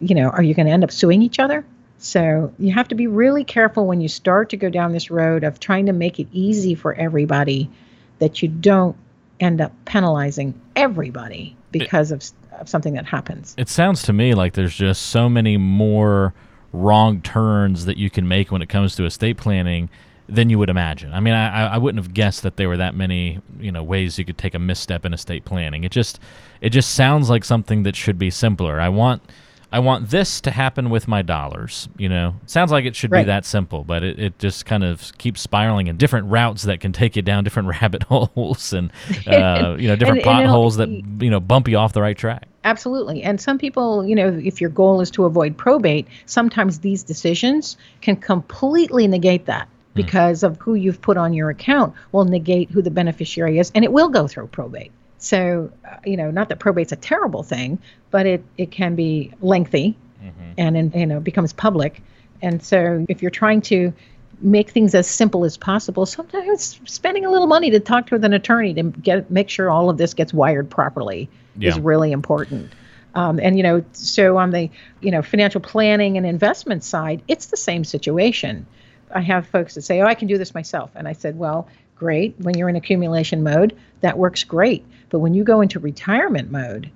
you 0.00 0.14
know 0.14 0.28
are 0.28 0.42
you 0.42 0.54
going 0.54 0.66
to 0.66 0.72
end 0.72 0.84
up 0.84 0.92
suing 0.92 1.22
each 1.22 1.40
other 1.40 1.64
so 2.02 2.52
you 2.58 2.72
have 2.72 2.88
to 2.88 2.96
be 2.96 3.06
really 3.06 3.44
careful 3.44 3.86
when 3.86 4.00
you 4.00 4.08
start 4.08 4.50
to 4.50 4.56
go 4.56 4.68
down 4.68 4.90
this 4.90 5.08
road 5.08 5.44
of 5.44 5.60
trying 5.60 5.86
to 5.86 5.92
make 5.92 6.18
it 6.18 6.26
easy 6.32 6.74
for 6.74 6.94
everybody 6.94 7.70
that 8.18 8.42
you 8.42 8.48
don't 8.48 8.96
end 9.38 9.60
up 9.60 9.72
penalizing 9.84 10.60
everybody 10.74 11.56
because 11.70 12.10
it, 12.10 12.16
of, 12.50 12.60
of 12.60 12.68
something 12.68 12.94
that 12.94 13.06
happens. 13.06 13.54
It 13.56 13.68
sounds 13.68 14.02
to 14.02 14.12
me 14.12 14.34
like 14.34 14.54
there's 14.54 14.74
just 14.74 15.06
so 15.06 15.28
many 15.28 15.56
more 15.56 16.34
wrong 16.72 17.20
turns 17.20 17.84
that 17.84 17.98
you 17.98 18.10
can 18.10 18.26
make 18.26 18.50
when 18.50 18.62
it 18.62 18.68
comes 18.68 18.96
to 18.96 19.04
estate 19.04 19.36
planning 19.36 19.88
than 20.28 20.50
you 20.50 20.58
would 20.58 20.70
imagine. 20.70 21.12
I 21.12 21.20
mean, 21.20 21.34
I, 21.34 21.74
I 21.74 21.78
wouldn't 21.78 22.02
have 22.02 22.14
guessed 22.14 22.42
that 22.42 22.56
there 22.56 22.68
were 22.68 22.78
that 22.78 22.96
many, 22.96 23.38
you 23.60 23.70
know, 23.70 23.84
ways 23.84 24.18
you 24.18 24.24
could 24.24 24.38
take 24.38 24.54
a 24.54 24.58
misstep 24.58 25.04
in 25.04 25.14
estate 25.14 25.44
planning. 25.44 25.84
It 25.84 25.92
just, 25.92 26.18
it 26.60 26.70
just 26.70 26.96
sounds 26.96 27.30
like 27.30 27.44
something 27.44 27.84
that 27.84 27.94
should 27.94 28.18
be 28.18 28.30
simpler. 28.30 28.80
I 28.80 28.88
want 28.88 29.22
I 29.72 29.78
want 29.78 30.10
this 30.10 30.40
to 30.42 30.50
happen 30.50 30.90
with 30.90 31.08
my 31.08 31.22
dollars. 31.22 31.88
You 31.96 32.08
know, 32.08 32.34
sounds 32.46 32.70
like 32.70 32.84
it 32.84 32.94
should 32.94 33.10
right. 33.10 33.22
be 33.22 33.26
that 33.26 33.46
simple, 33.46 33.84
but 33.84 34.02
it, 34.04 34.18
it 34.18 34.38
just 34.38 34.66
kind 34.66 34.84
of 34.84 35.16
keeps 35.16 35.40
spiraling 35.40 35.86
in 35.86 35.96
different 35.96 36.26
routes 36.26 36.64
that 36.64 36.80
can 36.80 36.92
take 36.92 37.16
you 37.16 37.22
down 37.22 37.42
different 37.42 37.68
rabbit 37.80 38.02
holes 38.04 38.72
and, 38.72 38.92
uh, 39.26 39.76
you 39.78 39.88
know, 39.88 39.96
different 39.96 40.24
and, 40.24 40.24
potholes 40.24 40.76
that, 40.76 40.88
you 40.88 41.30
know, 41.30 41.40
bump 41.40 41.68
you 41.68 41.78
off 41.78 41.94
the 41.94 42.02
right 42.02 42.16
track. 42.16 42.46
Absolutely. 42.64 43.22
And 43.22 43.40
some 43.40 43.58
people, 43.58 44.06
you 44.06 44.14
know, 44.14 44.40
if 44.44 44.60
your 44.60 44.70
goal 44.70 45.00
is 45.00 45.10
to 45.12 45.24
avoid 45.24 45.56
probate, 45.56 46.06
sometimes 46.26 46.80
these 46.80 47.02
decisions 47.02 47.76
can 48.02 48.16
completely 48.16 49.08
negate 49.08 49.46
that 49.46 49.66
hmm. 49.66 49.72
because 49.94 50.42
of 50.42 50.58
who 50.58 50.74
you've 50.74 51.00
put 51.00 51.16
on 51.16 51.32
your 51.32 51.48
account 51.50 51.94
will 52.12 52.26
negate 52.26 52.70
who 52.70 52.82
the 52.82 52.90
beneficiary 52.90 53.58
is 53.58 53.72
and 53.74 53.84
it 53.84 53.92
will 53.92 54.10
go 54.10 54.28
through 54.28 54.48
probate. 54.48 54.92
So, 55.22 55.70
uh, 55.88 55.96
you 56.04 56.16
know, 56.16 56.32
not 56.32 56.48
that 56.48 56.58
probate's 56.58 56.90
a 56.90 56.96
terrible 56.96 57.44
thing, 57.44 57.78
but 58.10 58.26
it, 58.26 58.44
it 58.58 58.72
can 58.72 58.96
be 58.96 59.32
lengthy 59.40 59.96
mm-hmm. 60.20 60.52
and, 60.58 60.76
and, 60.76 60.94
you 60.94 61.06
know, 61.06 61.20
becomes 61.20 61.52
public. 61.52 62.02
And 62.42 62.60
so 62.60 63.06
if 63.08 63.22
you're 63.22 63.30
trying 63.30 63.60
to 63.62 63.92
make 64.40 64.70
things 64.70 64.96
as 64.96 65.08
simple 65.08 65.44
as 65.44 65.56
possible, 65.56 66.06
sometimes 66.06 66.80
spending 66.86 67.24
a 67.24 67.30
little 67.30 67.46
money 67.46 67.70
to 67.70 67.78
talk 67.78 68.08
to 68.08 68.16
an 68.16 68.32
attorney 68.32 68.74
to 68.74 68.82
get 68.82 69.30
make 69.30 69.48
sure 69.48 69.70
all 69.70 69.88
of 69.88 69.96
this 69.96 70.12
gets 70.12 70.34
wired 70.34 70.68
properly 70.68 71.28
yeah. 71.56 71.70
is 71.70 71.78
really 71.78 72.10
important. 72.10 72.72
Um, 73.14 73.38
and 73.38 73.56
you 73.56 73.62
know, 73.62 73.84
so 73.92 74.38
on 74.38 74.50
the 74.50 74.70
you 75.00 75.12
know 75.12 75.22
financial 75.22 75.60
planning 75.60 76.16
and 76.16 76.26
investment 76.26 76.82
side, 76.82 77.22
it's 77.28 77.46
the 77.46 77.56
same 77.56 77.84
situation. 77.84 78.66
I 79.14 79.20
have 79.20 79.46
folks 79.46 79.76
that 79.76 79.82
say, 79.82 80.00
"Oh, 80.00 80.06
I 80.06 80.14
can 80.14 80.26
do 80.26 80.36
this 80.36 80.52
myself," 80.52 80.90
and 80.96 81.06
I 81.06 81.12
said, 81.12 81.38
"Well, 81.38 81.68
great. 82.02 82.34
When 82.38 82.58
you're 82.58 82.68
in 82.68 82.74
accumulation 82.74 83.44
mode, 83.44 83.76
that 84.00 84.18
works 84.18 84.42
great. 84.42 84.84
But 85.08 85.20
when 85.20 85.34
you 85.34 85.44
go 85.44 85.60
into 85.60 85.78
retirement 85.78 86.50
mode 86.50 86.90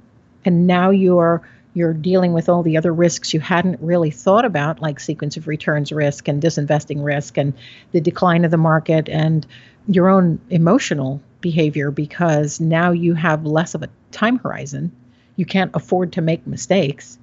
and 0.45 0.67
now 0.67 0.91
you're 0.91 1.43
you're 1.75 1.93
dealing 1.93 2.33
with 2.33 2.49
all 2.49 2.63
the 2.65 2.77
other 2.77 2.93
risks 2.93 3.33
you 3.33 3.39
hadn't 3.39 3.79
really 3.81 4.11
thought 4.11 4.45
about, 4.45 4.83
like 4.83 4.99
sequence 4.99 5.37
of 5.37 5.47
returns 5.47 5.93
risk 5.93 6.27
and 6.27 6.43
disinvesting 6.43 7.05
risk 7.05 7.39
and 7.39 7.53
the 7.93 8.01
decline 8.01 8.45
of 8.45 8.51
the 8.51 8.57
market 8.57 9.09
and 9.09 9.47
your 9.87 10.09
own 10.09 10.41
emotional 10.51 11.21
behavior 11.41 11.93
because 11.93 12.59
now 12.59 12.91
you 12.91 13.15
have 13.15 13.47
less 13.47 13.75
of 13.75 13.83
a 13.83 13.91
time 14.11 14.39
horizon. 14.39 14.91
You 15.37 15.45
can't 15.45 15.71
afford 15.75 16.15
to 16.15 16.21
make 16.23 16.47
mistakes. 16.47 17.19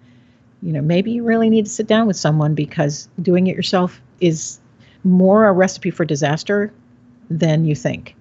You 0.62 0.72
know, 0.72 0.82
maybe 0.82 1.12
you 1.12 1.24
really 1.24 1.50
need 1.50 1.66
to 1.66 1.72
sit 1.72 1.88
down 1.88 2.08
with 2.08 2.16
someone 2.16 2.56
because 2.56 3.10
doing 3.22 3.48
it 3.48 3.58
yourself 3.58 4.00
is 4.22 4.60
more 5.04 5.48
a 5.48 5.52
recipe 5.52 5.90
for 5.90 6.06
disaster 6.06 6.72
than 7.30 7.66
you 7.66 7.76
think. 7.76 8.16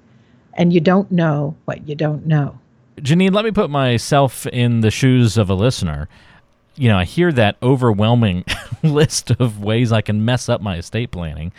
And 0.54 0.72
you 0.72 0.80
don't 0.80 1.10
know 1.10 1.56
what 1.64 1.88
you 1.88 1.94
don't 1.94 2.26
know. 2.26 2.58
Janine, 2.98 3.32
let 3.32 3.44
me 3.44 3.50
put 3.50 3.70
myself 3.70 4.46
in 4.46 4.80
the 4.80 4.90
shoes 4.90 5.38
of 5.38 5.48
a 5.48 5.54
listener. 5.54 6.08
You 6.76 6.88
know, 6.88 6.98
I 6.98 7.04
hear 7.04 7.32
that 7.32 7.56
overwhelming 7.62 8.44
list 8.82 9.30
of 9.30 9.62
ways 9.62 9.92
I 9.92 10.02
can 10.02 10.24
mess 10.24 10.48
up 10.48 10.60
my 10.60 10.76
estate 10.76 11.10
planning 11.10 11.52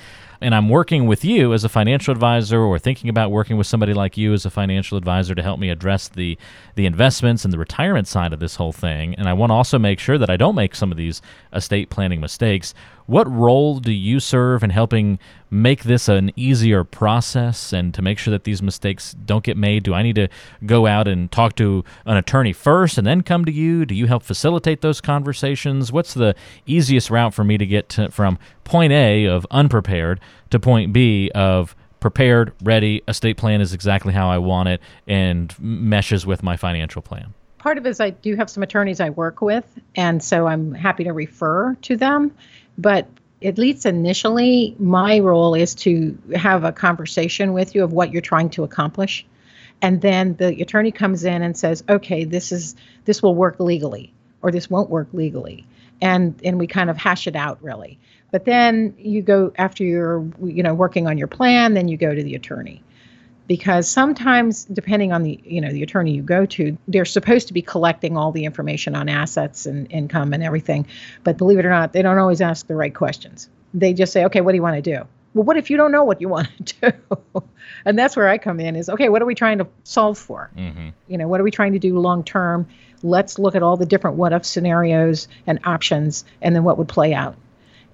and 0.43 0.53
I'm 0.53 0.69
working 0.69 1.07
with 1.07 1.23
you 1.23 1.53
as 1.53 1.63
a 1.63 1.69
financial 1.69 2.12
advisor 2.12 2.59
or 2.59 2.77
thinking 2.77 3.09
about 3.09 3.31
working 3.31 3.57
with 3.57 3.65
somebody 3.65 3.93
like 3.93 4.17
you 4.17 4.33
as 4.33 4.45
a 4.45 4.50
financial 4.50 4.97
advisor 4.97 5.33
to 5.33 5.41
help 5.41 5.59
me 5.59 5.69
address 5.69 6.09
the 6.09 6.38
the 6.75 6.85
investments 6.85 7.45
and 7.45 7.53
the 7.53 7.57
retirement 7.57 8.07
side 8.07 8.33
of 8.33 8.39
this 8.39 8.57
whole 8.57 8.73
thing 8.73 9.15
and 9.15 9.27
I 9.27 9.33
want 9.33 9.50
to 9.51 9.55
also 9.55 9.79
make 9.79 10.00
sure 10.00 10.17
that 10.17 10.29
I 10.29 10.38
don't 10.38 10.55
make 10.55 10.75
some 10.75 10.91
of 10.91 10.97
these 10.97 11.21
estate 11.53 11.89
planning 11.89 12.19
mistakes 12.19 12.73
what 13.05 13.29
role 13.29 13.79
do 13.79 13.91
you 13.91 14.19
serve 14.19 14.63
in 14.63 14.69
helping 14.69 15.19
make 15.51 15.83
this 15.83 16.07
an 16.07 16.31
easier 16.35 16.83
process 16.83 17.73
and 17.73 17.93
to 17.93 18.01
make 18.01 18.17
sure 18.17 18.31
that 18.31 18.43
these 18.43 18.62
mistakes 18.62 19.13
don't 19.25 19.43
get 19.43 19.57
made? 19.57 19.83
Do 19.83 19.93
I 19.93 20.03
need 20.03 20.15
to 20.15 20.29
go 20.65 20.88
out 20.88 21.07
and 21.07 21.31
talk 21.31 21.55
to 21.57 21.83
an 22.05 22.17
attorney 22.17 22.53
first 22.53 22.97
and 22.97 23.05
then 23.05 23.21
come 23.21 23.45
to 23.45 23.51
you? 23.51 23.85
Do 23.85 23.93
you 23.93 24.07
help 24.07 24.23
facilitate 24.23 24.81
those 24.81 25.01
conversations? 25.01 25.91
What's 25.91 26.13
the 26.13 26.35
easiest 26.65 27.09
route 27.09 27.33
for 27.33 27.43
me 27.43 27.57
to 27.57 27.65
get 27.65 27.89
to, 27.89 28.09
from 28.09 28.39
point 28.63 28.93
A 28.93 29.25
of 29.25 29.45
unprepared 29.51 30.19
to 30.49 30.59
point 30.59 30.93
B 30.93 31.31
of 31.33 31.75
prepared, 31.99 32.53
ready, 32.63 33.01
estate 33.07 33.37
plan 33.37 33.61
is 33.61 33.73
exactly 33.73 34.13
how 34.13 34.29
I 34.29 34.37
want 34.37 34.69
it 34.69 34.81
and 35.07 35.53
meshes 35.59 36.25
with 36.25 36.43
my 36.43 36.57
financial 36.57 37.01
plan? 37.01 37.33
Part 37.59 37.77
of 37.77 37.85
it 37.85 37.89
is 37.89 38.01
I 38.01 38.09
do 38.09 38.35
have 38.35 38.49
some 38.49 38.61
attorneys 38.61 38.99
I 38.99 39.09
work 39.11 39.41
with, 39.41 39.65
and 39.95 40.21
so 40.21 40.47
I'm 40.47 40.73
happy 40.73 41.05
to 41.05 41.13
refer 41.13 41.75
to 41.83 41.95
them. 41.95 42.31
But 42.77 43.07
at 43.41 43.57
least 43.57 43.85
initially, 43.85 44.75
my 44.79 45.19
role 45.19 45.53
is 45.53 45.75
to 45.75 46.17
have 46.35 46.63
a 46.63 46.71
conversation 46.71 47.53
with 47.53 47.75
you 47.75 47.83
of 47.83 47.93
what 47.93 48.11
you're 48.11 48.21
trying 48.21 48.49
to 48.51 48.63
accomplish. 48.63 49.25
And 49.81 50.01
then 50.01 50.35
the 50.35 50.61
attorney 50.61 50.91
comes 50.91 51.23
in 51.23 51.41
and 51.41 51.57
says, 51.57 51.83
okay, 51.89 52.23
this 52.23 52.51
is 52.51 52.75
this 53.05 53.21
will 53.21 53.35
work 53.35 53.59
legally 53.59 54.13
or 54.41 54.51
this 54.51 54.69
won't 54.69 54.89
work 54.89 55.07
legally. 55.13 55.65
And 56.01 56.39
and 56.43 56.59
we 56.59 56.67
kind 56.67 56.89
of 56.89 56.97
hash 56.97 57.27
it 57.27 57.35
out 57.35 57.61
really. 57.61 57.99
But 58.33 58.45
then 58.45 58.95
you 58.97 59.21
go 59.21 59.53
after 59.59 59.83
you're 59.83 60.27
you 60.43 60.63
know 60.63 60.73
working 60.73 61.05
on 61.05 61.19
your 61.19 61.27
plan, 61.27 61.75
then 61.75 61.87
you 61.87 61.97
go 61.97 62.15
to 62.15 62.23
the 62.23 62.33
attorney. 62.33 62.81
Because 63.45 63.87
sometimes 63.87 64.65
depending 64.65 65.13
on 65.13 65.21
the 65.21 65.39
you 65.43 65.61
know 65.61 65.71
the 65.71 65.83
attorney 65.83 66.15
you 66.15 66.23
go 66.23 66.47
to 66.47 66.75
they're 66.87 67.05
supposed 67.05 67.47
to 67.49 67.53
be 67.53 67.61
collecting 67.61 68.17
all 68.17 68.31
the 68.31 68.45
information 68.45 68.95
on 68.95 69.07
assets 69.07 69.67
and 69.67 69.85
income 69.91 70.33
and 70.33 70.41
everything. 70.41 70.87
But 71.23 71.37
believe 71.37 71.59
it 71.59 71.65
or 71.65 71.69
not 71.69 71.93
they 71.93 72.01
don't 72.01 72.17
always 72.17 72.41
ask 72.41 72.65
the 72.65 72.75
right 72.75 72.93
questions. 72.95 73.49
They 73.71 73.93
just 73.93 74.11
say 74.11 74.25
okay 74.25 74.41
what 74.41 74.53
do 74.53 74.55
you 74.55 74.63
want 74.63 74.83
to 74.83 74.95
do? 74.95 75.05
Well 75.35 75.43
what 75.43 75.57
if 75.57 75.69
you 75.69 75.77
don't 75.77 75.91
know 75.91 76.03
what 76.03 76.19
you 76.19 76.27
want 76.27 76.49
to 76.65 76.91
do? 77.35 77.43
And 77.85 77.99
that's 77.99 78.15
where 78.15 78.29
i 78.29 78.39
come 78.39 78.59
in 78.59 78.75
is 78.75 78.89
okay 78.89 79.09
what 79.09 79.21
are 79.21 79.27
we 79.27 79.35
trying 79.35 79.59
to 79.59 79.67
solve 79.83 80.17
for? 80.17 80.49
Mm-hmm. 80.57 80.89
you 81.07 81.19
know 81.19 81.27
what 81.27 81.39
are 81.39 81.43
we 81.43 81.51
trying 81.51 81.73
to 81.73 81.79
do 81.79 81.99
long 81.99 82.23
term? 82.23 82.67
Let's 83.03 83.37
look 83.37 83.53
at 83.53 83.61
all 83.61 83.77
the 83.77 83.85
different 83.85 84.17
what 84.17 84.33
if 84.33 84.43
scenarios 84.43 85.27
and 85.45 85.59
options 85.65 86.25
and 86.41 86.55
then 86.55 86.63
what 86.63 86.79
would 86.79 86.87
play 86.87 87.13
out 87.13 87.35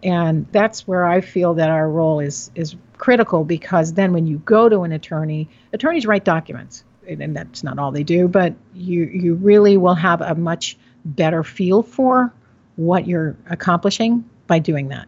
and 0.03 0.45
that's 0.51 0.87
where 0.87 1.05
I 1.05 1.21
feel 1.21 1.55
that 1.55 1.69
our 1.69 1.89
role 1.89 2.19
is 2.19 2.51
is 2.55 2.75
critical 2.97 3.43
because 3.43 3.93
then 3.93 4.13
when 4.13 4.27
you 4.27 4.39
go 4.39 4.69
to 4.69 4.81
an 4.81 4.91
attorney, 4.91 5.49
attorneys 5.73 6.05
write 6.05 6.25
documents, 6.25 6.83
and 7.07 7.35
that's 7.35 7.63
not 7.63 7.79
all 7.79 7.91
they 7.91 8.03
do, 8.03 8.27
but 8.27 8.53
you 8.73 9.05
you 9.05 9.35
really 9.35 9.77
will 9.77 9.95
have 9.95 10.21
a 10.21 10.35
much 10.35 10.77
better 11.05 11.43
feel 11.43 11.83
for 11.83 12.33
what 12.75 13.07
you're 13.07 13.35
accomplishing 13.49 14.23
by 14.47 14.59
doing 14.59 14.89
that, 14.89 15.07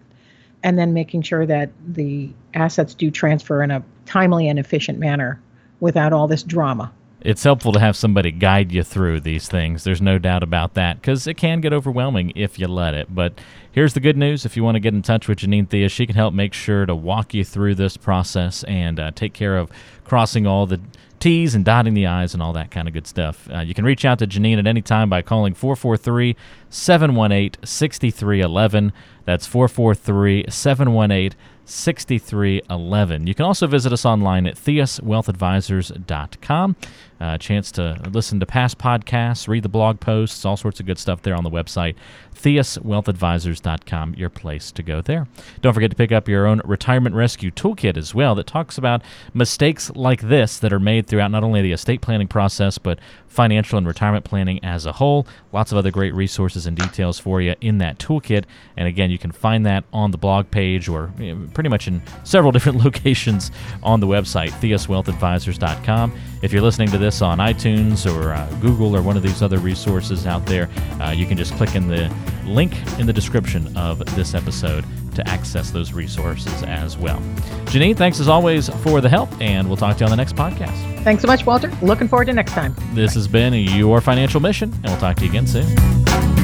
and 0.64 0.78
then 0.78 0.94
making 0.94 1.22
sure 1.22 1.46
that 1.46 1.72
the 1.88 2.32
assets 2.54 2.94
do 2.94 3.12
transfer 3.12 3.64
in 3.64 3.72
a 3.72 3.84
timely 4.06 4.50
and 4.50 4.60
efficient 4.60 5.00
manner 5.00 5.42
without 5.80 6.14
all 6.14 6.28
this 6.28 6.44
drama 6.44 6.92
it's 7.22 7.44
helpful 7.44 7.72
to 7.72 7.80
have 7.80 7.96
somebody 7.96 8.32
guide 8.32 8.72
you 8.72 8.84
through 8.84 9.22
these 9.22 9.48
things. 9.48 9.84
There's 9.84 10.02
no 10.02 10.18
doubt 10.18 10.44
about 10.44 10.74
that 10.74 11.02
because 11.02 11.28
it 11.28 11.36
can 11.36 11.62
get 11.62 11.74
overwhelming 11.74 12.34
if 12.36 12.58
you 12.58 12.68
let 12.68 12.94
it. 12.94 13.14
But 13.14 13.40
here's 13.72 13.94
the 13.94 14.00
good 14.00 14.18
news 14.18 14.46
if 14.46 14.58
you 14.58 14.64
want 14.64 14.76
to 14.76 14.80
get 14.80 14.94
in 14.94 15.02
touch 15.02 15.28
with 15.28 15.40
Janine 15.40 15.68
Theus, 15.68 15.92
she 15.92 16.06
can 16.06 16.16
help 16.16 16.34
make 16.34 16.54
sure 16.54 16.86
to 16.86 16.96
walk 16.96 17.34
you 17.34 17.44
through 17.44 17.76
this 17.76 17.98
process 17.98 18.64
and 18.64 19.00
uh, 19.00 19.12
take 19.12 19.34
care 19.34 19.58
of 19.58 19.72
crossing 20.04 20.48
all 20.48 20.66
the 20.66 20.80
T's 21.20 21.54
and 21.54 21.64
dotting 21.64 21.94
the 21.94 22.08
I's 22.08 22.34
and 22.34 22.42
all 22.42 22.54
that 22.54 22.72
kind 22.72 22.88
of 22.88 22.96
good 22.96 23.06
stuff. 23.06 23.48
Uh, 23.54 23.60
you 23.60 23.76
can 23.76 23.86
reach 23.86 24.04
out 24.04 24.18
to 24.20 24.28
Janine 24.28 24.58
at 24.58 24.66
any 24.66 24.82
time 24.82 25.08
by 25.08 25.22
calling 25.22 25.54
443 25.54 26.36
718 26.70 27.64
6311. 27.64 28.92
That's 29.26 29.46
443 29.46 30.46
718 30.50 31.38
6311. 31.72 33.28
You 33.28 33.34
can 33.34 33.46
also 33.46 33.68
visit 33.68 33.94
us 33.94 34.06
online 34.06 34.48
at 34.48 34.56
theuswealthadvisors.com. 34.56 36.76
A 37.20 37.24
uh, 37.24 37.38
chance 37.38 37.72
to 37.74 38.02
listen 38.12 38.40
to 38.40 38.46
past 38.46 38.78
podcasts, 38.78 39.48
read 39.48 39.64
the 39.64 39.70
blog 39.70 40.00
posts, 40.00 40.44
all 40.44 40.58
sorts 40.58 40.80
of 40.80 40.86
good 40.86 40.98
stuff 40.98 41.22
there 41.22 41.36
on 41.36 41.44
the 41.44 41.52
website. 41.52 41.96
theuswealthadvisors.com, 42.42 44.16
your 44.16 44.30
place 44.30 44.72
to 44.72 44.84
go 44.84 45.02
there. 45.02 45.28
Don't 45.62 45.74
forget 45.74 45.92
to 45.92 45.96
pick 45.96 46.12
up 46.12 46.28
your 46.28 46.46
own 46.46 46.62
retirement 46.66 47.16
rescue 47.16 47.52
toolkit 47.52 47.98
as 47.98 48.14
well 48.14 48.36
that 48.36 48.48
talks 48.48 48.78
about 48.78 49.02
mistakes 49.34 49.92
like 49.96 50.22
this 50.22 50.60
that 50.60 50.74
are 50.74 50.80
made 50.80 51.08
throughout 51.08 51.32
not 51.32 51.44
only 51.44 51.62
the 51.62 51.72
estate 51.72 52.02
planning 52.02 52.28
process, 52.28 52.78
but 52.78 53.00
financial 53.32 53.78
and 53.78 53.88
retirement 53.88 54.26
planning 54.26 54.64
as 54.64 54.86
a 54.86 54.92
whole. 54.94 55.26
Lots 55.54 55.72
of 55.72 55.78
other 55.78 55.90
great 55.90 56.14
resources 56.14 56.66
and 56.66 56.76
details 56.76 57.18
for 57.18 57.42
you 57.42 57.56
in 57.62 57.78
that 57.78 57.98
toolkit. 57.98 58.44
And 58.76 58.88
again, 58.88 59.10
you 59.10 59.18
can 59.18 59.32
find 59.32 59.66
that 59.66 59.86
on 59.94 60.12
the 60.12 60.18
blog 60.18 60.52
page 60.52 60.90
or 60.90 61.14
pretty 61.54 61.70
much 61.70 61.88
in 61.88 62.02
several 62.24 62.52
different 62.52 62.84
locations 62.84 63.52
on 63.82 64.00
the 64.00 64.08
website, 64.08 64.50
theuswealthadvisors.com. 64.60 66.14
If 66.42 66.52
you're 66.52 66.62
listening 66.62 66.90
to 66.90 66.98
this 66.98 67.22
on 67.22 67.38
iTunes 67.38 68.12
or 68.12 68.34
uh, 68.34 68.50
Google 68.60 68.96
or 68.96 69.02
one 69.02 69.16
of 69.16 69.24
these 69.24 69.42
other 69.42 69.60
resources 69.60 70.26
out 70.28 70.46
there, 70.46 70.70
uh, 71.00 71.12
you 71.12 71.26
can 71.26 71.38
just 71.38 71.54
click 71.54 71.76
in 71.76 71.88
the 71.88 72.14
link 72.46 72.74
in 73.00 73.06
the 73.06 73.14
description 73.14 73.76
of 73.78 74.00
this 74.16 74.34
episode 74.34 74.86
to 75.16 75.28
access 75.28 75.72
those 75.72 75.94
resources 75.94 76.64
as 76.64 76.98
well. 76.98 77.20
Janine, 77.66 77.98
thanks 77.98 78.20
as 78.20 78.28
always 78.28 78.70
for 78.84 79.02
the 79.02 79.10
help, 79.10 79.30
and 79.42 79.68
we'll 79.68 79.78
talk 79.78 79.98
to 79.98 80.02
you 80.02 80.06
on 80.06 80.12
the 80.12 80.18
next 80.18 80.36
podcast. 80.36 81.04
Thanks 81.04 81.22
so 81.22 81.28
much, 81.28 81.46
Walter. 81.46 81.70
Looking 81.82 82.08
forward 82.08 82.26
to 82.26 82.34
next 82.34 82.52
time. 82.54 82.76
This 82.94 83.14
has 83.16 83.28
been 83.28 83.54
Your 83.54 84.02
Financial 84.02 84.40
Mission, 84.40 84.72
and 84.72 84.86
we'll 84.86 84.98
talk 84.98 85.18
to 85.18 85.26
you 85.26 85.30
again 85.30 85.48
soon. 85.48 86.41